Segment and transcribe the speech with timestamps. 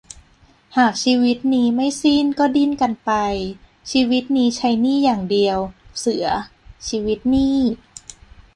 [0.77, 3.11] หากชีวิตนี้ไม่สิ้น ก็ดิ้นกันไป
[3.91, 5.57] ชีวิตนี้ใช้หนี้อย่างเดียว
[5.99, 6.25] เสือ-
[6.87, 7.57] ชีวิตหนี้